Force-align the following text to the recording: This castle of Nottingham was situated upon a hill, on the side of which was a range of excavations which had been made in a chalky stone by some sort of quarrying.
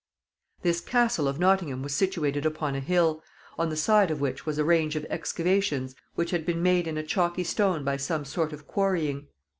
This 0.63 0.81
castle 0.81 1.27
of 1.27 1.37
Nottingham 1.37 1.83
was 1.83 1.93
situated 1.93 2.43
upon 2.43 2.73
a 2.73 2.79
hill, 2.79 3.21
on 3.59 3.69
the 3.69 3.75
side 3.75 4.09
of 4.09 4.19
which 4.19 4.47
was 4.47 4.57
a 4.57 4.63
range 4.63 4.95
of 4.95 5.05
excavations 5.11 5.93
which 6.15 6.31
had 6.31 6.43
been 6.43 6.63
made 6.63 6.87
in 6.87 6.97
a 6.97 7.03
chalky 7.03 7.43
stone 7.43 7.83
by 7.83 7.97
some 7.97 8.25
sort 8.25 8.51
of 8.51 8.65
quarrying. 8.65 9.27